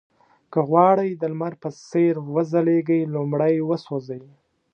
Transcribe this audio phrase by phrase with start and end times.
[0.51, 4.23] که غواړئ د لمر په څېر وځلېږئ لومړی وسوځئ.